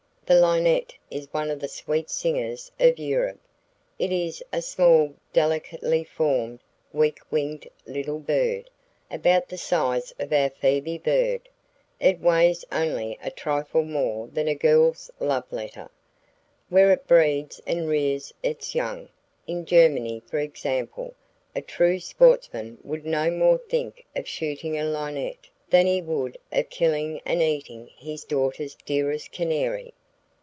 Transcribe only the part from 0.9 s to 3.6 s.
is one of the sweet singers of Europe.